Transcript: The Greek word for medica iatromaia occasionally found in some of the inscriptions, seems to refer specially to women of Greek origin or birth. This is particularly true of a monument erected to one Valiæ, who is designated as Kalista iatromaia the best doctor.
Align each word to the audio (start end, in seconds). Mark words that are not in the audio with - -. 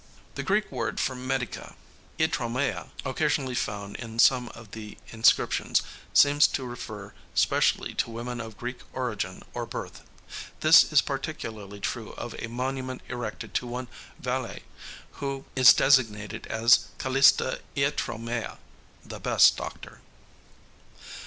The 0.33 0.41
Greek 0.41 0.71
word 0.71 0.99
for 0.99 1.13
medica 1.13 1.75
iatromaia 2.17 2.89
occasionally 3.05 3.53
found 3.53 3.97
in 3.97 4.17
some 4.17 4.49
of 4.49 4.71
the 4.71 4.97
inscriptions, 5.09 5.83
seems 6.11 6.47
to 6.47 6.65
refer 6.65 7.13
specially 7.35 7.93
to 7.93 8.09
women 8.09 8.41
of 8.41 8.57
Greek 8.57 8.79
origin 8.93 9.43
or 9.53 9.67
birth. 9.67 10.01
This 10.61 10.91
is 10.91 11.01
particularly 11.03 11.79
true 11.79 12.13
of 12.13 12.33
a 12.39 12.47
monument 12.49 13.01
erected 13.09 13.53
to 13.53 13.67
one 13.67 13.87
Valiæ, 14.19 14.63
who 15.21 15.45
is 15.55 15.71
designated 15.71 16.47
as 16.47 16.87
Kalista 16.97 17.59
iatromaia 17.77 18.57
the 19.05 19.19
best 19.19 19.55
doctor. 19.55 20.01